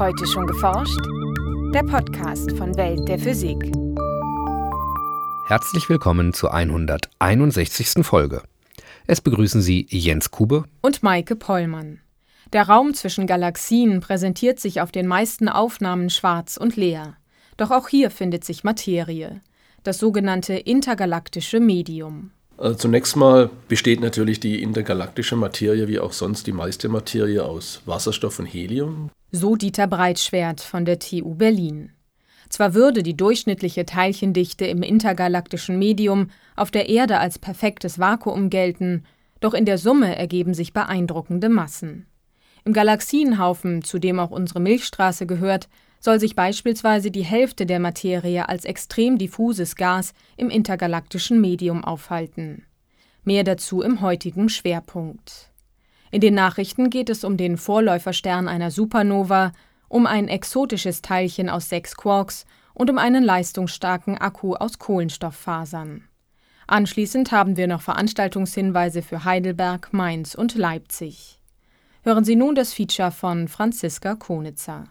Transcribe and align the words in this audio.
Heute 0.00 0.26
schon 0.26 0.46
geforscht? 0.46 0.98
Der 1.74 1.82
Podcast 1.82 2.52
von 2.52 2.74
Welt 2.78 3.06
der 3.06 3.18
Physik. 3.18 3.70
Herzlich 5.46 5.90
willkommen 5.90 6.32
zur 6.32 6.54
161. 6.54 8.02
Folge. 8.02 8.40
Es 9.06 9.20
begrüßen 9.20 9.60
Sie 9.60 9.86
Jens 9.90 10.30
Kube 10.30 10.64
und 10.80 11.02
Maike 11.02 11.36
Pollmann. 11.36 12.00
Der 12.54 12.66
Raum 12.66 12.94
zwischen 12.94 13.26
Galaxien 13.26 14.00
präsentiert 14.00 14.58
sich 14.58 14.80
auf 14.80 14.90
den 14.90 15.06
meisten 15.06 15.50
Aufnahmen 15.50 16.08
schwarz 16.08 16.56
und 16.56 16.76
leer. 16.76 17.18
Doch 17.58 17.70
auch 17.70 17.88
hier 17.88 18.10
findet 18.10 18.42
sich 18.42 18.64
Materie, 18.64 19.42
das 19.82 19.98
sogenannte 19.98 20.54
intergalaktische 20.54 21.60
Medium. 21.60 22.30
Also 22.56 22.74
zunächst 22.78 23.16
mal 23.16 23.50
besteht 23.68 24.00
natürlich 24.00 24.40
die 24.40 24.62
intergalaktische 24.62 25.36
Materie 25.36 25.88
wie 25.88 26.00
auch 26.00 26.14
sonst 26.14 26.46
die 26.46 26.52
meiste 26.52 26.88
Materie 26.88 27.44
aus 27.44 27.82
Wasserstoff 27.84 28.38
und 28.38 28.46
Helium. 28.46 29.10
So 29.32 29.54
Dieter 29.54 29.86
Breitschwert 29.86 30.60
von 30.60 30.84
der 30.84 30.98
TU 30.98 31.36
Berlin. 31.36 31.92
Zwar 32.48 32.74
würde 32.74 33.04
die 33.04 33.16
durchschnittliche 33.16 33.86
Teilchendichte 33.86 34.64
im 34.64 34.82
intergalaktischen 34.82 35.78
Medium 35.78 36.30
auf 36.56 36.72
der 36.72 36.88
Erde 36.88 37.18
als 37.18 37.38
perfektes 37.38 38.00
Vakuum 38.00 38.50
gelten, 38.50 39.04
doch 39.38 39.54
in 39.54 39.66
der 39.66 39.78
Summe 39.78 40.16
ergeben 40.16 40.52
sich 40.52 40.72
beeindruckende 40.72 41.48
Massen. 41.48 42.06
Im 42.64 42.72
Galaxienhaufen, 42.72 43.82
zu 43.82 44.00
dem 44.00 44.18
auch 44.18 44.32
unsere 44.32 44.58
Milchstraße 44.58 45.26
gehört, 45.26 45.68
soll 46.00 46.18
sich 46.18 46.34
beispielsweise 46.34 47.12
die 47.12 47.24
Hälfte 47.24 47.66
der 47.66 47.78
Materie 47.78 48.48
als 48.48 48.64
extrem 48.64 49.16
diffuses 49.16 49.76
Gas 49.76 50.12
im 50.36 50.50
intergalaktischen 50.50 51.40
Medium 51.40 51.84
aufhalten. 51.84 52.64
Mehr 53.22 53.44
dazu 53.44 53.80
im 53.80 54.00
heutigen 54.00 54.48
Schwerpunkt. 54.48 55.49
In 56.10 56.20
den 56.20 56.34
Nachrichten 56.34 56.90
geht 56.90 57.08
es 57.08 57.22
um 57.22 57.36
den 57.36 57.56
Vorläuferstern 57.56 58.48
einer 58.48 58.70
Supernova, 58.70 59.52
um 59.88 60.06
ein 60.06 60.28
exotisches 60.28 61.02
Teilchen 61.02 61.48
aus 61.48 61.68
sechs 61.68 61.96
Quarks 61.96 62.46
und 62.74 62.90
um 62.90 62.98
einen 62.98 63.22
leistungsstarken 63.22 64.18
Akku 64.18 64.54
aus 64.54 64.78
Kohlenstofffasern. 64.78 66.04
Anschließend 66.66 67.32
haben 67.32 67.56
wir 67.56 67.66
noch 67.66 67.82
Veranstaltungshinweise 67.82 69.02
für 69.02 69.24
Heidelberg, 69.24 69.92
Mainz 69.92 70.34
und 70.34 70.54
Leipzig. 70.54 71.40
Hören 72.02 72.24
Sie 72.24 72.36
nun 72.36 72.54
das 72.54 72.72
Feature 72.72 73.10
von 73.10 73.48
Franziska 73.48 74.14
Konitzer. 74.14 74.84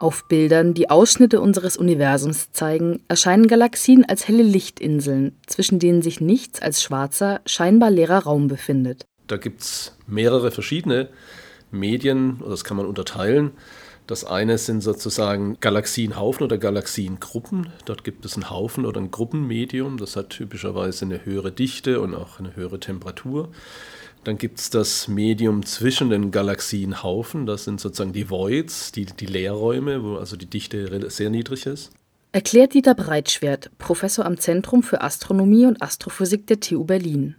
Auf 0.00 0.26
Bildern, 0.26 0.74
die 0.74 0.90
Ausschnitte 0.90 1.40
unseres 1.40 1.76
Universums 1.76 2.50
zeigen, 2.50 3.02
erscheinen 3.08 3.46
Galaxien 3.46 4.04
als 4.04 4.26
helle 4.26 4.42
Lichtinseln, 4.42 5.38
zwischen 5.46 5.78
denen 5.78 6.02
sich 6.02 6.20
nichts 6.20 6.60
als 6.60 6.82
schwarzer, 6.82 7.40
scheinbar 7.46 7.90
leerer 7.90 8.24
Raum 8.24 8.48
befindet. 8.48 9.06
Da 9.26 9.36
gibt 9.36 9.62
es 9.62 9.96
mehrere 10.06 10.50
verschiedene 10.50 11.08
Medien, 11.70 12.42
das 12.46 12.64
kann 12.64 12.76
man 12.76 12.86
unterteilen. 12.86 13.52
Das 14.06 14.24
eine 14.24 14.58
sind 14.58 14.82
sozusagen 14.82 15.56
Galaxienhaufen 15.60 16.44
oder 16.44 16.58
Galaxiengruppen. 16.58 17.68
Dort 17.86 18.04
gibt 18.04 18.26
es 18.26 18.34
einen 18.34 18.50
Haufen 18.50 18.84
oder 18.84 19.00
ein 19.00 19.10
Gruppenmedium. 19.10 19.96
Das 19.96 20.14
hat 20.14 20.28
typischerweise 20.28 21.06
eine 21.06 21.24
höhere 21.24 21.52
Dichte 21.52 22.02
und 22.02 22.14
auch 22.14 22.38
eine 22.38 22.54
höhere 22.54 22.78
Temperatur. 22.78 23.48
Dann 24.22 24.36
gibt 24.36 24.58
es 24.58 24.68
das 24.68 25.08
Medium 25.08 25.64
zwischen 25.64 26.10
den 26.10 26.30
Galaxienhaufen. 26.30 27.46
Das 27.46 27.64
sind 27.64 27.80
sozusagen 27.80 28.12
die 28.12 28.28
Voids, 28.28 28.92
die, 28.92 29.06
die 29.06 29.26
Leerräume, 29.26 30.02
wo 30.02 30.16
also 30.16 30.36
die 30.36 30.46
Dichte 30.46 31.10
sehr 31.10 31.30
niedrig 31.30 31.64
ist. 31.64 31.90
Erklärt 32.32 32.74
Dieter 32.74 32.94
Breitschwert, 32.94 33.70
Professor 33.78 34.26
am 34.26 34.38
Zentrum 34.38 34.82
für 34.82 35.00
Astronomie 35.00 35.64
und 35.64 35.80
Astrophysik 35.80 36.46
der 36.46 36.60
TU 36.60 36.84
Berlin. 36.84 37.36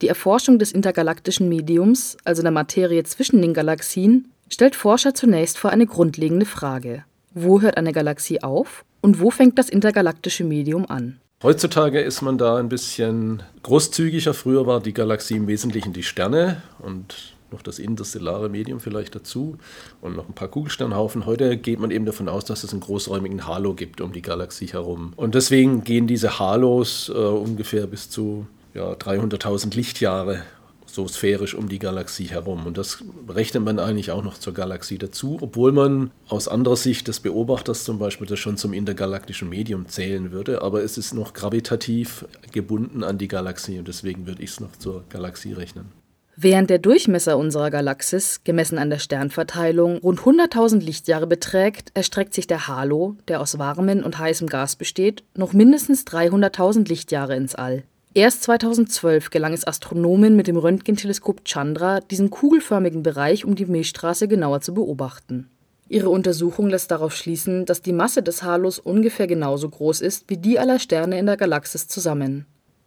Die 0.00 0.08
Erforschung 0.08 0.60
des 0.60 0.70
intergalaktischen 0.70 1.48
Mediums, 1.48 2.16
also 2.24 2.42
der 2.42 2.52
Materie 2.52 3.02
zwischen 3.02 3.42
den 3.42 3.52
Galaxien, 3.52 4.30
stellt 4.48 4.76
Forscher 4.76 5.12
zunächst 5.12 5.58
vor 5.58 5.70
eine 5.70 5.86
grundlegende 5.86 6.46
Frage. 6.46 7.04
Wo 7.34 7.60
hört 7.60 7.76
eine 7.76 7.92
Galaxie 7.92 8.42
auf 8.42 8.84
und 9.00 9.20
wo 9.20 9.30
fängt 9.30 9.58
das 9.58 9.68
intergalaktische 9.68 10.44
Medium 10.44 10.88
an? 10.88 11.18
Heutzutage 11.42 12.00
ist 12.00 12.22
man 12.22 12.38
da 12.38 12.56
ein 12.56 12.68
bisschen 12.68 13.42
großzügiger. 13.62 14.34
Früher 14.34 14.66
war 14.66 14.80
die 14.80 14.94
Galaxie 14.94 15.36
im 15.36 15.46
Wesentlichen 15.48 15.92
die 15.92 16.02
Sterne 16.02 16.62
und 16.78 17.34
noch 17.50 17.62
das 17.62 17.78
interstellare 17.78 18.48
Medium 18.48 18.78
vielleicht 18.78 19.14
dazu 19.14 19.56
und 20.00 20.16
noch 20.16 20.28
ein 20.28 20.34
paar 20.34 20.48
Kugelsternhaufen. 20.48 21.26
Heute 21.26 21.56
geht 21.56 21.80
man 21.80 21.90
eben 21.90 22.04
davon 22.04 22.28
aus, 22.28 22.44
dass 22.44 22.62
es 22.62 22.72
einen 22.72 22.80
großräumigen 22.80 23.46
Halo 23.46 23.74
gibt 23.74 24.00
um 24.00 24.12
die 24.12 24.22
Galaxie 24.22 24.66
herum. 24.66 25.12
Und 25.16 25.34
deswegen 25.34 25.82
gehen 25.82 26.06
diese 26.06 26.38
Halos 26.38 27.08
äh, 27.08 27.18
ungefähr 27.18 27.86
bis 27.86 28.10
zu 28.10 28.46
ja, 28.78 28.92
300.000 28.92 29.74
Lichtjahre 29.74 30.42
so 30.86 31.06
sphärisch 31.06 31.54
um 31.54 31.68
die 31.68 31.78
Galaxie 31.78 32.24
herum. 32.24 32.66
Und 32.66 32.78
das 32.78 33.04
rechnet 33.28 33.62
man 33.62 33.78
eigentlich 33.78 34.10
auch 34.10 34.24
noch 34.24 34.38
zur 34.38 34.54
Galaxie 34.54 34.98
dazu, 34.98 35.38
obwohl 35.40 35.70
man 35.70 36.10
aus 36.28 36.48
anderer 36.48 36.76
Sicht 36.76 37.08
des 37.08 37.20
Beobachters 37.20 37.84
zum 37.84 37.98
Beispiel 37.98 38.26
das 38.26 38.38
schon 38.38 38.56
zum 38.56 38.72
intergalaktischen 38.72 39.48
Medium 39.48 39.86
zählen 39.86 40.32
würde. 40.32 40.62
Aber 40.62 40.82
es 40.82 40.96
ist 40.96 41.12
noch 41.12 41.34
gravitativ 41.34 42.24
gebunden 42.52 43.04
an 43.04 43.18
die 43.18 43.28
Galaxie 43.28 43.78
und 43.78 43.86
deswegen 43.86 44.26
würde 44.26 44.42
ich 44.42 44.50
es 44.50 44.60
noch 44.60 44.76
zur 44.76 45.04
Galaxie 45.10 45.52
rechnen. 45.52 45.92
Während 46.36 46.70
der 46.70 46.78
Durchmesser 46.78 47.36
unserer 47.36 47.70
Galaxis, 47.70 48.42
gemessen 48.44 48.78
an 48.78 48.90
der 48.90 49.00
Sternverteilung, 49.00 49.98
rund 49.98 50.20
100.000 50.20 50.78
Lichtjahre 50.78 51.26
beträgt, 51.26 51.90
erstreckt 51.94 52.32
sich 52.32 52.46
der 52.46 52.68
Halo, 52.68 53.16
der 53.26 53.40
aus 53.40 53.58
warmem 53.58 54.04
und 54.04 54.18
heißem 54.18 54.46
Gas 54.46 54.76
besteht, 54.76 55.24
noch 55.34 55.52
mindestens 55.52 56.06
300.000 56.06 56.88
Lichtjahre 56.88 57.34
ins 57.34 57.56
All. 57.56 57.82
Erst 58.18 58.42
2012 58.42 59.30
gelang 59.30 59.52
es 59.52 59.64
Astronomen 59.64 60.34
mit 60.34 60.48
dem 60.48 60.56
Röntgenteleskop 60.56 61.44
Chandra, 61.44 62.00
diesen 62.00 62.30
kugelförmigen 62.30 63.04
Bereich 63.04 63.44
um 63.44 63.54
die 63.54 63.66
Milchstraße 63.66 64.26
genauer 64.26 64.60
zu 64.60 64.74
beobachten. 64.74 65.48
Ihre 65.88 66.08
Untersuchung 66.08 66.68
lässt 66.68 66.90
darauf 66.90 67.14
schließen, 67.14 67.64
dass 67.64 67.80
die 67.80 67.92
Masse 67.92 68.24
des 68.24 68.42
Halos 68.42 68.80
ungefähr 68.80 69.28
genauso 69.28 69.68
groß 69.68 70.00
ist 70.00 70.24
wie 70.26 70.36
die 70.36 70.58
aller 70.58 70.80
Sterne 70.80 71.16
in 71.16 71.26
der 71.26 71.36
Galaxis 71.36 71.86
zusammen. 71.86 72.44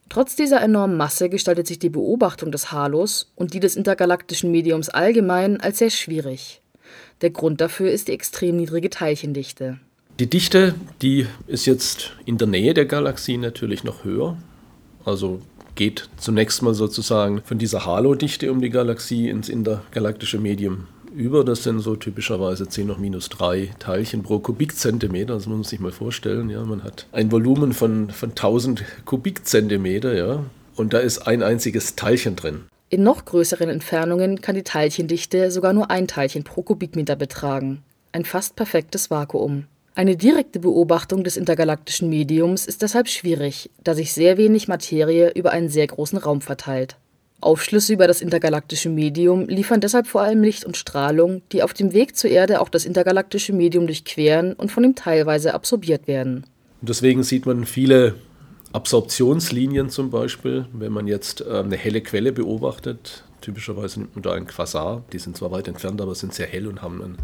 Trotz 0.10 0.36
dieser 0.36 0.60
enormen 0.60 0.98
Masse 0.98 1.30
gestaltet 1.30 1.66
sich 1.66 1.80
die 1.80 1.90
Beobachtung 1.90 2.52
des 2.52 2.74
Halos 2.74 3.32
und 3.38 3.54
die 3.54 3.62
des 3.62 3.78
intergalaktischen 3.78 4.52
Mediums 4.52 4.90
allgemein 4.90 5.62
als 5.62 5.78
sehr 5.78 5.92
schwierig. 5.92 6.62
Der 7.22 7.30
Grund 7.30 7.62
dafür 7.62 7.90
ist 7.90 8.10
die 8.10 8.12
extrem 8.12 8.58
niedrige 8.58 8.90
Teilchendichte. 8.90 9.80
Die 10.20 10.30
Dichte, 10.30 10.76
die 11.02 11.26
ist 11.48 11.68
jetzt 11.68 12.18
in 12.26 12.38
der 12.38 12.50
Nähe 12.50 12.74
der 12.74 12.86
Galaxie 12.86 13.38
natürlich 13.38 13.86
noch 13.86 14.04
höher. 14.04 14.38
Also 15.06 15.42
geht 15.76 16.10
zunächst 16.18 16.62
mal 16.62 16.74
sozusagen 16.74 17.42
von 17.44 17.58
dieser 17.58 17.86
Halo-Dichte 17.86 18.52
um 18.52 18.62
die 18.62 18.70
Galaxie 18.70 19.30
ins 19.30 19.50
intergalaktische 19.50 20.38
Medium 20.38 20.88
über. 21.14 21.44
Das 21.44 21.64
sind 21.64 21.80
so 21.80 21.96
typischerweise 21.96 22.68
10 22.68 22.88
noch 22.88 22.98
minus 22.98 23.30
3 23.30 23.72
Teilchen 23.80 24.24
pro 24.24 24.40
Kubikzentimeter. 24.40 25.36
Das 25.36 25.48
muss 25.48 25.56
man 25.56 25.64
sich 25.64 25.80
mal 25.80 25.92
vorstellen. 25.92 26.50
Ja. 26.50 26.64
Man 26.64 26.84
hat 26.84 27.08
ein 27.12 27.32
Volumen 27.32 27.74
von, 27.74 28.10
von 28.10 28.30
1000 28.30 28.84
Kubikzentimeter, 29.06 30.14
ja. 30.14 30.44
Und 30.76 30.94
da 30.94 31.00
ist 31.00 31.20
ein 31.20 31.44
einziges 31.44 31.96
Teilchen 31.96 32.36
drin. 32.36 32.64
In 32.90 33.04
noch 33.04 33.26
größeren 33.26 33.70
Entfernungen 33.70 34.42
kann 34.42 34.56
die 34.56 34.64
Teilchendichte 34.64 35.52
sogar 35.52 35.74
nur 35.74 35.92
ein 35.92 36.08
Teilchen 36.08 36.44
pro 36.44 36.62
Kubikmeter 36.62 37.16
betragen. 37.16 37.84
Ein 38.12 38.26
fast 38.26 38.56
perfektes 38.56 39.10
Vakuum. 39.10 39.66
Eine 39.94 40.16
direkte 40.16 40.60
Beobachtung 40.60 41.26
des 41.26 41.36
intergalaktischen 41.36 42.10
Mediums 42.10 42.66
ist 42.66 42.82
deshalb 42.82 43.10
schwierig, 43.10 43.70
da 43.84 43.94
sich 43.94 44.14
sehr 44.14 44.38
wenig 44.38 44.70
Materie 44.70 45.32
über 45.36 45.52
einen 45.52 45.68
sehr 45.68 45.86
großen 45.86 46.18
Raum 46.18 46.40
verteilt. 46.40 46.96
Aufschlüsse 47.42 47.94
über 47.94 48.08
das 48.08 48.22
intergalaktische 48.22 48.88
Medium 48.88 49.50
liefern 49.50 49.82
deshalb 49.82 50.08
vor 50.08 50.22
allem 50.22 50.44
Licht 50.44 50.64
und 50.64 50.78
Strahlung, 50.78 51.42
die 51.52 51.62
auf 51.62 51.74
dem 51.74 51.92
Weg 51.92 52.16
zur 52.16 52.30
Erde 52.30 52.62
auch 52.62 52.70
das 52.70 52.86
intergalaktische 52.86 53.52
Medium 53.52 53.86
durchqueren 53.88 54.54
und 54.54 54.72
von 54.72 54.84
ihm 54.84 54.96
teilweise 54.96 55.54
absorbiert 55.54 56.08
werden. 56.08 56.46
Deswegen 56.82 57.24
sieht 57.24 57.46
man 57.46 57.66
viele 57.66 58.16
Absorptionslinien 58.72 59.90
zum 59.90 60.10
Beispiel, 60.10 60.68
wenn 60.72 60.94
man 60.94 61.08
jetzt 61.08 61.42
äh, 61.42 61.60
eine 61.60 61.76
helle 61.76 62.02
Quelle 62.02 62.32
beobachtet, 62.32 63.26
Typischerweise 63.42 64.00
nimmt 64.00 64.16
man 64.16 64.24
da 64.24 64.34
ein 64.34 64.46
Quasar. 64.46 65.04
Die 65.12 65.20
sind 65.20 65.36
zwar 65.36 65.52
weit 65.52 65.68
entfernt, 65.68 66.00
aber 66.00 66.16
sind 66.16 66.34
sehr 66.34 66.48
hell 66.48 66.68
und 66.68 66.82
haben, 66.82 67.02
ein, 67.02 67.18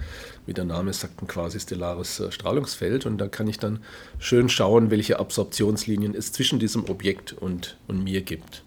wie 0.46 0.54
der 0.54 0.66
Name 0.66 0.92
sagt, 0.94 1.22
ein 1.22 1.28
quasi 1.28 1.60
stellares 1.60 2.20
äh, 2.20 2.32
Strahlungsfeld. 2.32 3.06
Und 3.06 3.20
da 3.20 3.28
kann 3.28 3.48
ich 3.48 3.60
dann 3.60 3.80
schön 4.20 4.50
schauen, 4.50 4.92
welche 4.92 5.20
Absorptionslinien 5.20 6.16
es 6.16 6.32
zwischen 6.32 6.60
diesem 6.60 6.90
Objekt 6.90 7.34
und, 7.34 7.78
und 7.88 8.04
mir 8.04 8.22
gibt. 8.22 8.64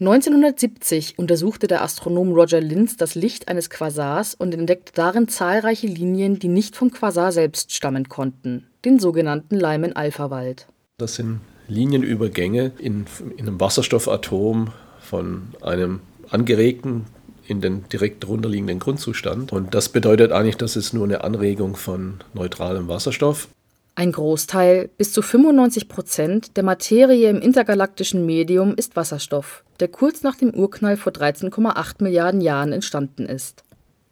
1970 0.00 1.18
untersuchte 1.18 1.68
der 1.68 1.82
Astronom 1.82 2.32
Roger 2.32 2.60
Linz 2.60 2.96
das 2.96 3.14
Licht 3.14 3.46
eines 3.46 3.70
Quasars 3.70 4.34
und 4.34 4.52
entdeckte 4.52 4.92
darin 4.94 5.28
zahlreiche 5.28 5.86
Linien, 5.86 6.40
die 6.40 6.48
nicht 6.48 6.74
vom 6.74 6.90
Quasar 6.90 7.30
selbst 7.30 7.72
stammen 7.72 8.08
konnten, 8.08 8.66
den 8.84 8.98
sogenannten 8.98 9.54
Lyman-Alpha-Wald. 9.54 10.66
Das 10.98 11.14
sind 11.14 11.40
Linienübergänge 11.68 12.72
in, 12.78 13.06
in 13.36 13.46
einem 13.46 13.60
Wasserstoffatom 13.60 14.72
von 15.00 15.48
einem 15.60 16.00
angeregten 16.32 17.06
in 17.46 17.60
den 17.60 17.84
direkt 17.92 18.24
drunter 18.24 18.48
liegenden 18.48 18.78
Grundzustand. 18.78 19.52
Und 19.52 19.74
das 19.74 19.88
bedeutet 19.88 20.32
eigentlich, 20.32 20.56
dass 20.56 20.76
es 20.76 20.92
nur 20.92 21.04
eine 21.04 21.24
Anregung 21.24 21.76
von 21.76 22.20
neutralem 22.34 22.88
Wasserstoff. 22.88 23.48
Ein 23.94 24.12
Großteil, 24.12 24.88
bis 24.96 25.12
zu 25.12 25.20
95 25.20 25.88
Prozent 25.88 26.56
der 26.56 26.64
Materie 26.64 27.28
im 27.28 27.42
intergalaktischen 27.42 28.24
Medium 28.24 28.74
ist 28.74 28.96
Wasserstoff, 28.96 29.64
der 29.80 29.88
kurz 29.88 30.22
nach 30.22 30.36
dem 30.36 30.54
Urknall 30.54 30.96
vor 30.96 31.12
13,8 31.12 32.02
Milliarden 32.02 32.40
Jahren 32.40 32.72
entstanden 32.72 33.26
ist. 33.26 33.64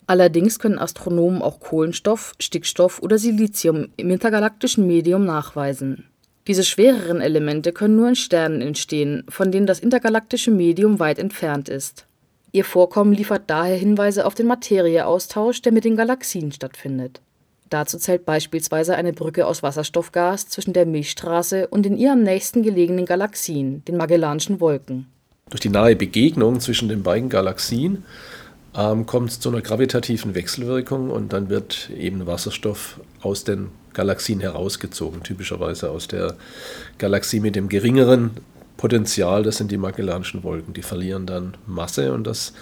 Allerdings 0.07 0.59
können 0.59 0.79
Astronomen 0.79 1.41
auch 1.41 1.61
Kohlenstoff, 1.61 2.35
Stickstoff 2.41 3.01
oder 3.01 3.17
Silizium 3.17 3.89
im 3.97 4.11
intergalaktischen 4.11 4.87
Medium 4.87 5.25
nachweisen. 5.25 6.11
Diese 6.47 6.65
schwereren 6.65 7.21
Elemente 7.21 7.73
können 7.73 7.97
nur 7.97 8.09
in 8.09 8.17
Sternen 8.17 8.61
entstehen, 8.61 9.25
von 9.29 9.53
denen 9.53 9.67
das 9.67 9.79
intergalaktische 9.79 10.51
Medium 10.51 10.99
weit 10.99 11.19
entfernt 11.19 11.69
ist. 11.69 12.07
Ihr 12.53 12.65
Vorkommen 12.65 13.13
liefert 13.13 13.43
daher 13.47 13.77
Hinweise 13.77 14.27
auf 14.27 14.35
den 14.35 14.49
Materieaustausch, 14.49 15.63
der 15.63 15.73
mit 15.73 15.85
den 15.85 15.97
Galaxien 15.97 16.51
stattfindet. 16.51 17.21
Dazu 17.69 17.99
zählt 17.99 18.25
beispielsweise 18.25 18.97
eine 18.97 19.13
Brücke 19.13 19.47
aus 19.47 19.63
Wasserstoffgas 19.63 20.49
zwischen 20.49 20.73
der 20.73 20.87
Milchstraße 20.87 21.69
und 21.69 21.85
den 21.85 21.97
ihr 21.97 22.13
am 22.13 22.25
nächsten 22.25 22.65
gelegenen 22.65 23.07
Galaxien, 23.07 23.85
den 23.85 23.97
Magellanischen 23.97 24.61
Wolken. 24.61 25.07
Durch 25.51 25.61
die 25.61 25.69
nahe 25.69 25.95
Begegnung 25.95 26.59
zwischen 26.59 26.89
den 26.89 27.05
beiden 27.05 27.29
Galaxien 27.29 28.05
ähm, 28.77 29.07
kommt 29.07 29.31
es 29.31 29.39
zu 29.39 29.51
einer 29.51 29.61
gravitativen 29.61 30.35
Wechselwirkung 30.35 31.11
und 31.11 31.33
dann 31.33 31.49
wird 31.49 31.91
eben 31.91 32.27
Wasserstoff 32.27 33.01
aus 33.21 33.45
den 33.45 33.69
Galaxien 33.93 34.41
herausgezogen, 34.41 35.23
typischerweise 35.23 35.91
aus 35.91 36.09
der 36.09 36.37
Galaxie 36.99 37.41
mit 37.41 37.55
dem 37.55 37.69
geringeren 37.69 38.33
Potenzial, 38.81 39.43
das 39.43 39.59
sind 39.59 39.71
die 39.71 39.77
Magellanischen 39.77 40.43
Wolken. 40.43 40.73
Die 40.73 40.81
verlieren 40.81 41.27
dann 41.27 41.55
Masse 41.67 42.15
und 42.15 42.27
das 42.27 42.55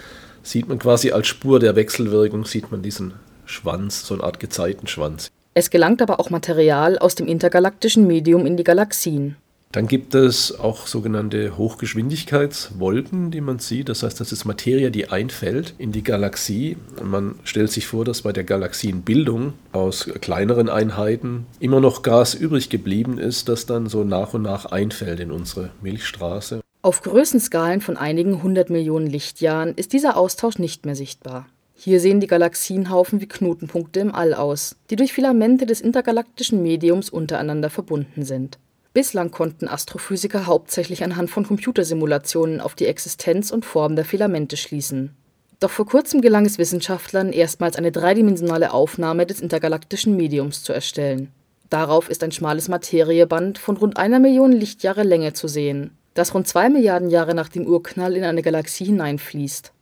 sieht 0.43 0.67
man 0.67 0.81
quasi 0.81 1.13
als 1.13 1.29
Spur 1.29 1.61
der 1.61 1.77
Wechselwirkung, 1.77 2.45
sieht 2.45 2.73
man 2.73 2.83
diesen 2.83 3.15
Schwanz, 3.45 4.05
so 4.05 4.15
eine 4.15 4.25
Art 4.25 4.41
Gezeitenschwanz. 4.41 5.31
Es 5.55 5.71
gelangt 5.71 6.03
aber 6.03 6.19
auch 6.19 6.29
Material 6.29 6.99
aus 6.99 7.15
dem 7.15 7.29
intergalaktischen 7.29 8.09
Medium 8.09 8.47
in 8.47 8.57
die 8.57 8.65
Galaxien. 8.65 9.37
Dann 9.71 9.87
gibt 9.87 10.15
es 10.15 10.59
auch 10.59 10.87
sogenannte 10.87 11.59
Hochgeschwindigkeitswolken, 11.59 13.31
die 13.31 13.43
man 13.43 13.59
sieht. 13.59 13.91
Das 13.91 14.03
heißt, 14.03 14.19
das 14.19 14.33
ist 14.33 14.47
Materie, 14.47 14.91
die 14.91 15.11
einfällt 15.11 15.75
in 15.77 15.93
die 15.93 16.03
Galaxie. 16.03 16.79
Und 16.99 17.11
man 17.11 17.35
stellt 17.45 17.71
sich 17.71 17.87
vor, 17.87 18.07
dass 18.07 18.23
bei 18.23 18.33
der 18.33 18.45
Galaxienbildung 18.45 19.53
aus 19.73 20.09
kleineren 20.21 20.71
Einheiten 20.71 21.47
immer 21.61 21.81
noch 21.81 22.03
Gas 22.03 22.33
übrig 22.35 22.71
geblieben 22.71 23.19
ist, 23.19 23.51
das 23.51 23.67
dann 23.67 23.89
so 23.89 24.05
nach 24.05 24.33
und 24.33 24.43
nach 24.43 24.65
einfällt 24.65 25.21
in 25.21 25.31
unsere 25.31 25.71
Milchstraße. 25.83 26.61
Auf 26.81 27.03
Größenskalen 27.03 27.83
von 27.83 27.99
einigen 27.99 28.43
hundert 28.43 28.71
Millionen 28.71 29.07
Lichtjahren 29.07 29.75
ist 29.75 29.93
dieser 29.93 30.17
Austausch 30.17 30.59
nicht 30.59 30.87
mehr 30.87 30.97
sichtbar. 30.97 31.47
Hier 31.75 32.01
sehen 32.01 32.21
die 32.21 32.27
Galaxienhaufen 32.27 33.21
wie 33.21 33.29
Knotenpunkte 33.29 34.01
im 34.01 34.15
All 34.15 34.33
aus, 34.33 34.77
die 34.89 34.97
durch 34.97 35.13
Filamente 35.13 35.67
des 35.67 35.81
intergalaktischen 35.83 36.63
Mediums 36.63 37.11
untereinander 37.11 37.69
verbunden 37.69 38.25
sind. 38.25 38.59
Bislang 38.95 39.31
konnten 39.31 39.69
Astrophysiker 39.69 40.47
hauptsächlich 40.47 41.05
anhand 41.05 41.31
von 41.31 41.47
Computersimulationen 41.47 42.61
auf 42.61 42.75
die 42.75 42.87
Existenz 42.87 43.51
und 43.51 43.65
Form 43.65 43.97
der 43.97 44.05
Filamente 44.05 44.57
schließen. 44.57 45.15
Doch 45.61 45.71
vor 45.71 45.87
kurzem 45.87 46.21
gelang 46.21 46.47
es 46.47 46.57
Wissenschaftlern, 46.57 47.33
erstmals 47.33 47.77
eine 47.77 47.93
dreidimensionale 47.93 48.73
Aufnahme 48.73 49.27
des 49.27 49.41
intergalaktischen 49.41 50.17
Mediums 50.17 50.63
zu 50.63 50.73
erstellen. 50.73 51.33
Darauf 51.69 52.09
ist 52.09 52.23
ein 52.23 52.33
schmales 52.33 52.69
Materieband 52.69 53.59
von 53.59 53.77
rund 53.77 53.99
einer 53.99 54.21
Million 54.21 54.53
Lichtjahre 54.53 55.03
Länge 55.03 55.35
zu 55.35 55.49
sehen, 55.49 55.91
das 56.15 56.33
rund 56.33 56.49
zwei 56.49 56.71
Milliarden 56.71 57.11
Jahre 57.11 57.35
nach 57.35 57.49
dem 57.49 57.67
Urknall 57.67 58.17
in 58.17 58.25
eine 58.25 58.43
Galaxie 58.43 58.87
hineinfließt. 58.87 59.73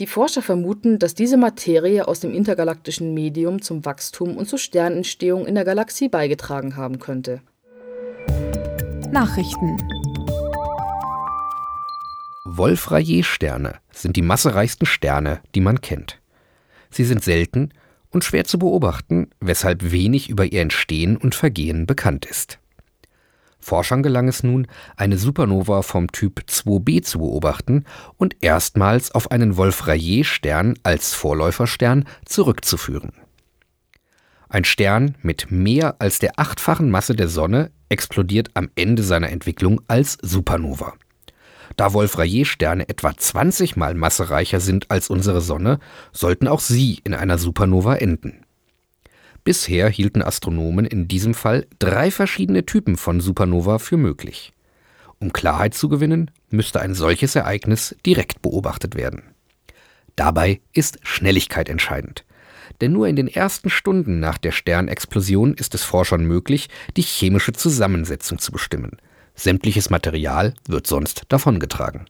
Die 0.00 0.06
Forscher 0.06 0.42
vermuten, 0.42 0.98
dass 0.98 1.14
diese 1.14 1.36
Materie 1.36 2.08
aus 2.08 2.20
dem 2.20 2.34
intergalaktischen 2.34 3.14
Medium 3.14 3.62
zum 3.62 3.84
Wachstum 3.84 4.36
und 4.36 4.48
zur 4.48 4.58
Sternentstehung 4.58 5.46
in 5.46 5.54
der 5.54 5.64
Galaxie 5.64 6.08
beigetragen 6.08 6.76
haben 6.76 6.98
könnte 6.98 7.40
Nachrichten 9.12 9.78
Wolf-Rayet-Sterne 12.44 13.76
sind 13.90 14.16
die 14.16 14.22
massereichsten 14.22 14.86
Sterne, 14.86 15.40
die 15.54 15.60
man 15.60 15.80
kennt. 15.80 16.20
Sie 16.90 17.04
sind 17.04 17.24
selten 17.24 17.70
und 18.10 18.24
schwer 18.24 18.44
zu 18.44 18.58
beobachten, 18.58 19.30
weshalb 19.40 19.92
wenig 19.92 20.28
über 20.28 20.44
ihr 20.44 20.60
Entstehen 20.60 21.16
und 21.16 21.34
Vergehen 21.34 21.86
bekannt 21.86 22.26
ist. 22.26 22.58
Forschern 23.58 24.02
gelang 24.02 24.28
es 24.28 24.42
nun, 24.42 24.66
eine 24.96 25.16
Supernova 25.16 25.82
vom 25.82 26.12
Typ 26.12 26.44
2b 26.46 27.02
zu 27.02 27.20
beobachten 27.20 27.84
und 28.18 28.36
erstmals 28.40 29.12
auf 29.12 29.30
einen 29.30 29.56
Wolf-Rayet-Stern 29.56 30.74
als 30.82 31.14
Vorläuferstern 31.14 32.04
zurückzuführen. 32.26 33.12
Ein 34.50 34.64
Stern 34.64 35.16
mit 35.22 35.50
mehr 35.50 35.96
als 35.98 36.18
der 36.18 36.38
achtfachen 36.38 36.90
Masse 36.90 37.14
der 37.14 37.28
Sonne 37.28 37.70
explodiert 37.88 38.50
am 38.54 38.70
Ende 38.74 39.02
seiner 39.02 39.30
Entwicklung 39.30 39.80
als 39.88 40.18
Supernova. 40.22 40.94
Da 41.76 41.92
Wolf-Rayet-Sterne 41.92 42.88
etwa 42.88 43.16
20 43.16 43.76
mal 43.76 43.94
massereicher 43.94 44.60
sind 44.60 44.90
als 44.90 45.10
unsere 45.10 45.40
Sonne, 45.40 45.78
sollten 46.12 46.48
auch 46.48 46.60
sie 46.60 47.00
in 47.04 47.14
einer 47.14 47.38
Supernova 47.38 47.96
enden. 47.96 48.44
Bisher 49.44 49.88
hielten 49.88 50.22
Astronomen 50.22 50.84
in 50.84 51.08
diesem 51.08 51.34
Fall 51.34 51.66
drei 51.78 52.10
verschiedene 52.10 52.66
Typen 52.66 52.96
von 52.96 53.20
Supernova 53.20 53.78
für 53.78 53.96
möglich. 53.96 54.52
Um 55.20 55.32
Klarheit 55.32 55.74
zu 55.74 55.88
gewinnen, 55.88 56.30
müsste 56.50 56.80
ein 56.80 56.94
solches 56.94 57.34
Ereignis 57.34 57.96
direkt 58.04 58.42
beobachtet 58.42 58.94
werden. 58.94 59.22
Dabei 60.16 60.60
ist 60.72 60.98
Schnelligkeit 61.02 61.68
entscheidend 61.68 62.24
denn 62.80 62.92
nur 62.92 63.08
in 63.08 63.16
den 63.16 63.28
ersten 63.28 63.70
Stunden 63.70 64.20
nach 64.20 64.38
der 64.38 64.52
Sternexplosion 64.52 65.54
ist 65.54 65.74
es 65.74 65.84
Forschern 65.84 66.24
möglich, 66.24 66.68
die 66.96 67.02
chemische 67.02 67.52
Zusammensetzung 67.52 68.38
zu 68.38 68.52
bestimmen. 68.52 68.98
Sämtliches 69.34 69.90
Material 69.90 70.54
wird 70.66 70.86
sonst 70.86 71.22
davongetragen. 71.28 72.06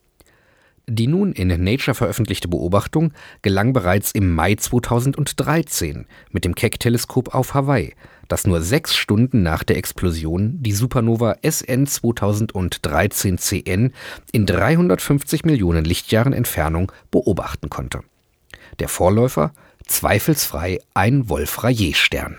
Die 0.90 1.06
nun 1.06 1.32
in 1.32 1.49
Nature 1.49 1.94
veröffentlichte 1.94 2.49
Beobachtung 2.49 3.12
gelang 3.43 3.75
bereits 3.75 4.10
im 4.12 4.34
Mai 4.34 4.55
2013 4.55 6.06
mit 6.31 6.46
dem 6.46 6.55
Keck-Teleskop 6.55 7.34
auf 7.34 7.52
Hawaii, 7.52 7.93
das 8.28 8.46
nur 8.46 8.62
sechs 8.62 8.96
Stunden 8.96 9.43
nach 9.43 9.64
der 9.64 9.76
Explosion 9.76 10.62
die 10.62 10.72
Supernova 10.72 11.37
SN 11.43 11.87
2013 11.87 13.37
CN 13.37 13.93
in 14.32 14.46
350 14.46 15.44
Millionen 15.44 15.84
Lichtjahren 15.84 16.32
Entfernung 16.32 16.90
beobachten 17.10 17.69
konnte. 17.69 18.00
Der 18.78 18.88
Vorläufer 18.88 19.52
zweifelsfrei 19.88 20.81
ein 20.94 21.29
Wolf-Rayet-Stern. 21.29 22.37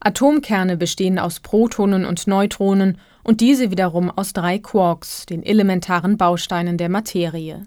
Atomkerne 0.00 0.76
bestehen 0.76 1.18
aus 1.18 1.40
Protonen 1.40 2.04
und 2.04 2.26
Neutronen 2.26 2.98
und 3.22 3.40
diese 3.40 3.70
wiederum 3.70 4.10
aus 4.10 4.32
drei 4.32 4.58
Quarks, 4.58 5.26
den 5.26 5.42
elementaren 5.42 6.16
Bausteinen 6.16 6.78
der 6.78 6.88
Materie. 6.88 7.66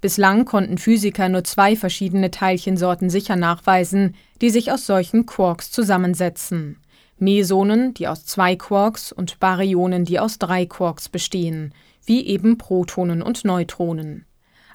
Bislang 0.00 0.44
konnten 0.44 0.78
Physiker 0.78 1.28
nur 1.28 1.44
zwei 1.44 1.76
verschiedene 1.76 2.30
Teilchensorten 2.30 3.10
sicher 3.10 3.36
nachweisen, 3.36 4.14
die 4.40 4.50
sich 4.50 4.70
aus 4.70 4.86
solchen 4.86 5.26
Quarks 5.26 5.70
zusammensetzen. 5.70 6.78
Mesonen, 7.18 7.94
die 7.94 8.06
aus 8.06 8.24
zwei 8.24 8.54
Quarks, 8.54 9.10
und 9.10 9.40
Baryonen, 9.40 10.04
die 10.04 10.20
aus 10.20 10.38
drei 10.38 10.66
Quarks 10.66 11.08
bestehen, 11.08 11.74
wie 12.04 12.26
eben 12.26 12.58
Protonen 12.58 13.22
und 13.22 13.44
Neutronen. 13.44 14.24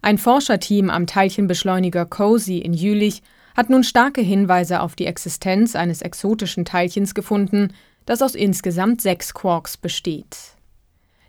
Ein 0.01 0.17
Forscherteam 0.17 0.89
am 0.89 1.07
Teilchenbeschleuniger 1.07 2.05
COSY 2.05 2.59
in 2.59 2.73
Jülich 2.73 3.23
hat 3.55 3.69
nun 3.69 3.83
starke 3.83 4.21
Hinweise 4.21 4.81
auf 4.81 4.95
die 4.95 5.05
Existenz 5.05 5.75
eines 5.75 6.01
exotischen 6.01 6.65
Teilchens 6.65 7.13
gefunden, 7.13 7.73
das 8.05 8.21
aus 8.21 8.35
insgesamt 8.35 9.01
sechs 9.01 9.33
Quarks 9.33 9.77
besteht. 9.77 10.37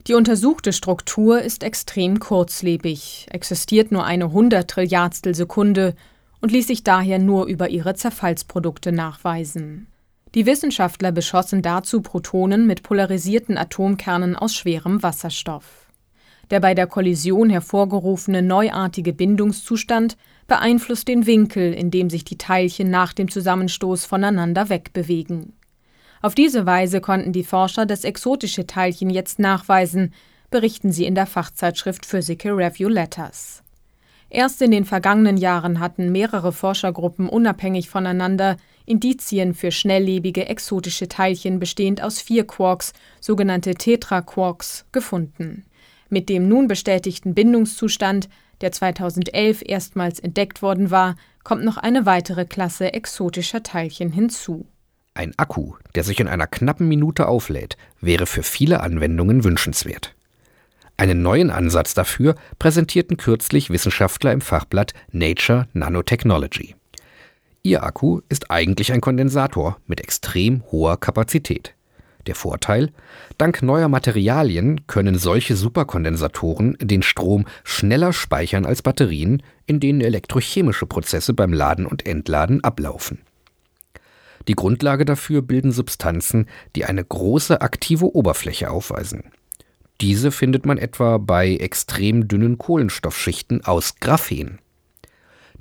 Die 0.06 0.14
untersuchte 0.14 0.72
Struktur 0.72 1.40
ist 1.40 1.62
extrem 1.62 2.20
kurzlebig, 2.20 3.26
existiert 3.30 3.90
nur 3.90 4.04
eine 4.04 4.32
Hunderttrilliardstel 4.32 5.34
Sekunde 5.34 5.94
und 6.42 6.52
ließ 6.52 6.66
sich 6.66 6.84
daher 6.84 7.18
nur 7.18 7.46
über 7.46 7.70
ihre 7.70 7.94
Zerfallsprodukte 7.94 8.92
nachweisen. 8.92 9.86
Die 10.34 10.46
Wissenschaftler 10.46 11.12
beschossen 11.12 11.62
dazu 11.62 12.02
Protonen 12.02 12.66
mit 12.66 12.82
polarisierten 12.82 13.56
Atomkernen 13.56 14.36
aus 14.36 14.54
schwerem 14.54 15.02
Wasserstoff. 15.02 15.86
Der 16.50 16.60
bei 16.60 16.74
der 16.74 16.86
Kollision 16.86 17.48
hervorgerufene 17.48 18.42
neuartige 18.42 19.14
Bindungszustand 19.14 20.18
beeinflusst 20.46 21.08
den 21.08 21.26
Winkel, 21.26 21.72
in 21.72 21.90
dem 21.90 22.10
sich 22.10 22.24
die 22.24 22.38
Teilchen 22.38 22.90
nach 22.90 23.12
dem 23.12 23.30
Zusammenstoß 23.30 24.04
voneinander 24.04 24.68
wegbewegen. 24.68 25.54
Auf 26.22 26.34
diese 26.34 26.64
Weise 26.66 27.00
konnten 27.00 27.32
die 27.32 27.44
Forscher 27.44 27.86
das 27.86 28.04
exotische 28.04 28.66
Teilchen 28.66 29.10
jetzt 29.10 29.38
nachweisen, 29.38 30.14
berichten 30.50 30.92
sie 30.92 31.04
in 31.04 31.14
der 31.14 31.26
Fachzeitschrift 31.26 32.06
Physical 32.06 32.52
Review 32.52 32.88
Letters. 32.88 33.62
Erst 34.30 34.62
in 34.62 34.70
den 34.70 34.84
vergangenen 34.84 35.36
Jahren 35.36 35.80
hatten 35.80 36.10
mehrere 36.10 36.52
Forschergruppen 36.52 37.28
unabhängig 37.28 37.88
voneinander 37.88 38.56
Indizien 38.86 39.54
für 39.54 39.70
schnelllebige 39.70 40.46
exotische 40.46 41.08
Teilchen 41.08 41.58
bestehend 41.58 42.02
aus 42.02 42.20
vier 42.20 42.46
Quarks, 42.46 42.92
sogenannte 43.20 43.74
Tetraquarks, 43.74 44.86
gefunden. 44.92 45.64
Mit 46.08 46.28
dem 46.28 46.48
nun 46.48 46.68
bestätigten 46.68 47.34
Bindungszustand 47.34 48.28
der 48.60 48.72
2011 48.72 49.62
erstmals 49.64 50.20
entdeckt 50.20 50.62
worden 50.62 50.90
war, 50.90 51.16
kommt 51.42 51.64
noch 51.64 51.76
eine 51.76 52.06
weitere 52.06 52.44
Klasse 52.44 52.92
exotischer 52.92 53.62
Teilchen 53.62 54.10
hinzu. 54.10 54.66
Ein 55.14 55.32
Akku, 55.36 55.74
der 55.94 56.02
sich 56.02 56.18
in 56.18 56.28
einer 56.28 56.46
knappen 56.46 56.88
Minute 56.88 57.28
auflädt, 57.28 57.76
wäre 58.00 58.26
für 58.26 58.42
viele 58.42 58.80
Anwendungen 58.80 59.44
wünschenswert. 59.44 60.14
Einen 60.96 61.22
neuen 61.22 61.50
Ansatz 61.50 61.94
dafür 61.94 62.36
präsentierten 62.58 63.16
kürzlich 63.16 63.70
Wissenschaftler 63.70 64.32
im 64.32 64.40
Fachblatt 64.40 64.94
Nature 65.12 65.68
Nanotechnology. 65.72 66.76
Ihr 67.62 67.82
Akku 67.82 68.20
ist 68.28 68.50
eigentlich 68.50 68.92
ein 68.92 69.00
Kondensator 69.00 69.78
mit 69.86 70.00
extrem 70.00 70.62
hoher 70.70 70.98
Kapazität. 70.98 71.74
Der 72.26 72.34
Vorteil? 72.34 72.90
Dank 73.36 73.62
neuer 73.62 73.88
Materialien 73.88 74.86
können 74.86 75.18
solche 75.18 75.56
Superkondensatoren 75.56 76.76
den 76.80 77.02
Strom 77.02 77.46
schneller 77.64 78.12
speichern 78.12 78.64
als 78.64 78.82
Batterien, 78.82 79.42
in 79.66 79.80
denen 79.80 80.00
elektrochemische 80.00 80.86
Prozesse 80.86 81.34
beim 81.34 81.52
Laden 81.52 81.86
und 81.86 82.06
Entladen 82.06 82.64
ablaufen. 82.64 83.20
Die 84.48 84.54
Grundlage 84.54 85.04
dafür 85.04 85.42
bilden 85.42 85.72
Substanzen, 85.72 86.46
die 86.76 86.84
eine 86.84 87.04
große 87.04 87.60
aktive 87.60 88.14
Oberfläche 88.14 88.70
aufweisen. 88.70 89.24
Diese 90.00 90.30
findet 90.30 90.66
man 90.66 90.76
etwa 90.76 91.18
bei 91.18 91.56
extrem 91.56 92.28
dünnen 92.28 92.58
Kohlenstoffschichten 92.58 93.64
aus 93.64 93.96
Graphen. 94.00 94.58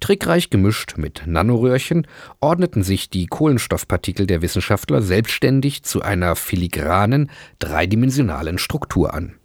Trickreich 0.04 0.50
gemischt 0.50 0.98
mit 0.98 1.24
Nanoröhrchen 1.28 2.08
ordneten 2.42 2.84
sich 2.84 3.10
die 3.10 3.26
Kohlenstoffpartikel 3.26 4.28
der 4.28 4.42
Wissenschaftler 4.42 5.02
selbstständig 5.02 5.84
zu 5.84 6.02
einer 6.02 6.36
filigranen, 6.36 7.32
dreidimensionalen 7.60 8.58
Struktur 8.58 9.14
an. 9.14 9.36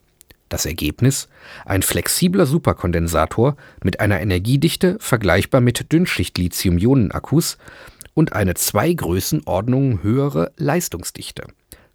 Das 0.48 0.66
Ergebnis? 0.66 1.28
Ein 1.64 1.82
flexibler 1.82 2.44
Superkondensator 2.44 3.56
mit 3.84 4.00
einer 4.00 4.20
Energiedichte 4.20 4.96
vergleichbar 4.98 5.60
mit 5.60 5.92
Dünnschicht-Lithium-Ionen-Akkus 5.92 7.56
und 8.14 8.32
eine 8.32 8.54
zwei 8.54 8.92
Größenordnungen 8.92 10.02
höhere 10.02 10.50
Leistungsdichte 10.56 11.46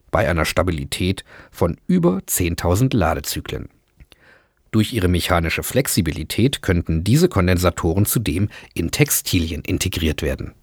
bei 0.09 0.29
einer 0.29 0.45
Stabilität 0.45 1.25
von 1.51 1.75
über 1.87 2.19
10.000 2.29 2.95
Ladezyklen. 2.95 3.67
Durch 4.73 4.91
ihre 4.91 5.07
mechanische 5.07 5.61
Flexibilität 5.61 6.63
könnten 6.63 7.03
diese 7.03 7.29
Kondensatoren 7.29 8.07
zudem 8.07 8.49
in 8.73 8.89
Textilien 8.89 9.61
integriert 9.61 10.23
werden. 10.23 10.55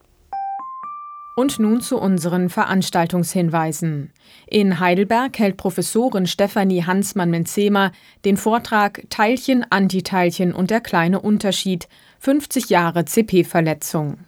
Und 1.36 1.60
nun 1.60 1.80
zu 1.80 1.96
unseren 1.96 2.50
Veranstaltungshinweisen. 2.50 4.12
In 4.48 4.80
Heidelberg 4.80 5.38
hält 5.38 5.56
Professorin 5.56 6.26
Stefanie 6.26 6.82
Hansmann-Menzema 6.82 7.92
den 8.24 8.36
Vortrag 8.36 9.04
Teilchen, 9.10 9.64
Antiteilchen 9.70 10.52
und 10.52 10.70
der 10.70 10.80
kleine 10.80 11.20
Unterschied 11.20 11.86
50 12.18 12.68
Jahre 12.68 13.04
CP-Verletzung. 13.04 14.18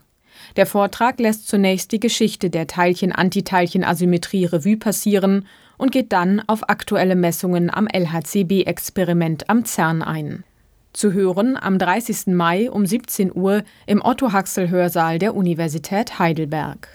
Der 0.54 0.66
Vortrag 0.66 1.18
lässt 1.18 1.48
zunächst 1.48 1.90
die 1.90 2.00
Geschichte 2.00 2.50
der 2.50 2.68
Teilchen-Antiteilchen-Asymmetrie 2.68 4.46
Revue 4.46 4.76
passieren 4.76 5.48
und 5.78 5.92
geht 5.92 6.12
dann 6.12 6.42
auf 6.46 6.68
aktuelle 6.68 7.16
Messungen 7.16 7.72
am 7.72 7.86
LHCb-Experiment 7.86 9.48
am 9.48 9.64
CERN 9.64 10.02
ein. 10.02 10.44
Zu 10.92 11.12
hören 11.12 11.56
am 11.56 11.78
30. 11.78 12.28
Mai 12.28 12.70
um 12.70 12.84
17 12.84 13.34
Uhr 13.34 13.62
im 13.86 14.02
Otto-Haxel-Hörsaal 14.02 15.18
der 15.18 15.34
Universität 15.34 16.18
Heidelberg. 16.18 16.88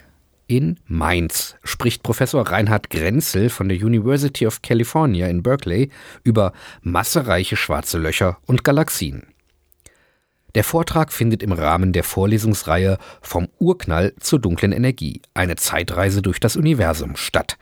In 0.46 0.78
Mainz 0.86 1.56
spricht 1.62 2.02
Professor 2.02 2.48
Reinhard 2.48 2.88
Grenzel 2.88 3.50
von 3.50 3.68
der 3.68 3.76
University 3.76 4.46
of 4.46 4.62
California 4.62 5.26
in 5.26 5.42
Berkeley 5.42 5.90
über 6.24 6.54
massereiche 6.80 7.56
schwarze 7.56 7.98
Löcher 7.98 8.38
und 8.46 8.64
Galaxien. 8.64 9.26
Der 10.54 10.64
Vortrag 10.64 11.12
findet 11.12 11.42
im 11.42 11.52
Rahmen 11.52 11.92
der 11.92 12.02
Vorlesungsreihe 12.02 12.96
Vom 13.20 13.48
Urknall 13.58 14.14
zur 14.20 14.38
dunklen 14.38 14.72
Energie, 14.72 15.20
eine 15.34 15.56
Zeitreise 15.56 16.22
durch 16.22 16.40
das 16.40 16.56
Universum 16.56 17.16
statt, 17.16 17.58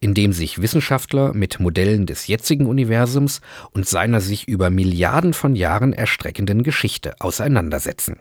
in 0.00 0.14
dem 0.14 0.32
sich 0.32 0.60
Wissenschaftler 0.62 1.34
mit 1.34 1.60
Modellen 1.60 2.06
des 2.06 2.26
jetzigen 2.26 2.66
Universums 2.66 3.40
und 3.72 3.86
seiner 3.86 4.20
sich 4.20 4.48
über 4.48 4.70
Milliarden 4.70 5.34
von 5.34 5.54
Jahren 5.54 5.92
erstreckenden 5.92 6.62
Geschichte 6.62 7.14
auseinandersetzen. 7.20 8.16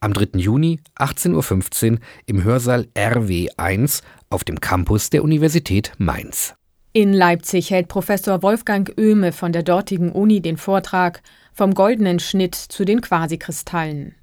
Am 0.00 0.12
3. 0.12 0.38
Juni 0.38 0.80
18.15 0.98 1.92
Uhr 1.92 1.98
im 2.26 2.44
Hörsaal 2.44 2.88
RW1 2.94 4.02
auf 4.30 4.44
dem 4.44 4.60
Campus 4.60 5.10
der 5.10 5.22
Universität 5.22 5.92
Mainz. 5.98 6.54
In 6.92 7.12
Leipzig 7.12 7.70
hält 7.70 7.88
Professor 7.88 8.42
Wolfgang 8.42 8.92
Oehme 8.98 9.32
von 9.32 9.52
der 9.52 9.62
dortigen 9.62 10.12
Uni 10.12 10.40
den 10.40 10.56
Vortrag 10.56 11.22
vom 11.52 11.74
goldenen 11.74 12.20
Schnitt 12.20 12.54
zu 12.54 12.84
den 12.84 13.00
Quasikristallen. 13.00 14.14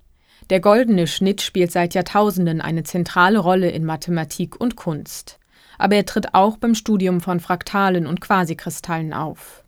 Der 0.50 0.60
goldene 0.60 1.08
Schnitt 1.08 1.42
spielt 1.42 1.72
seit 1.72 1.94
Jahrtausenden 1.96 2.62
eine 2.62 2.84
zentrale 2.84 3.40
Rolle 3.40 3.70
in 3.72 3.84
Mathematik 3.84 4.60
und 4.60 4.76
Kunst. 4.76 5.41
Aber 5.82 5.96
er 5.96 6.06
tritt 6.06 6.36
auch 6.36 6.58
beim 6.58 6.76
Studium 6.76 7.22
von 7.22 7.40
Fraktalen 7.40 8.06
und 8.06 8.22
Quasikristallen 8.22 9.14
auf. 9.14 9.64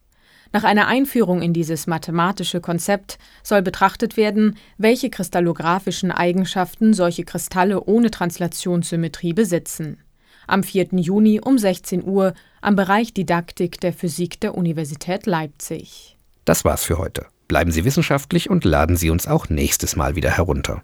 Nach 0.52 0.64
einer 0.64 0.86
Einführung 0.86 1.42
in 1.42 1.54
dieses 1.54 1.88
mathematische 1.88 2.62
Konzept 2.62 3.18
soll 3.42 3.64
betrachtet 3.64 4.16
werden, 4.16 4.56
welche 4.78 5.10
kristallographischen 5.10 6.12
Eigenschaften 6.12 6.94
solche 6.94 7.24
Kristalle 7.24 7.84
ohne 7.86 8.12
Translationssymmetrie 8.12 9.34
besitzen. 9.34 9.98
Am 10.46 10.62
4. 10.62 10.90
Juni 10.92 11.42
um 11.44 11.58
16 11.58 12.04
Uhr 12.04 12.36
am 12.62 12.76
Bereich 12.76 13.16
Didaktik 13.16 13.82
der 13.82 13.92
Physik 13.92 14.40
der 14.40 14.56
Universität 14.56 15.26
Leipzig. 15.26 16.16
Das 16.46 16.64
war's 16.64 16.84
für 16.84 17.00
heute. 17.00 17.26
Bleiben 17.48 17.72
Sie 17.72 17.86
wissenschaftlich 17.86 18.52
und 18.52 18.66
laden 18.66 18.98
Sie 18.98 19.10
uns 19.10 19.26
auch 19.26 19.50
nächstes 19.50 19.96
Mal 19.96 20.16
wieder 20.16 20.30
herunter. 20.30 20.84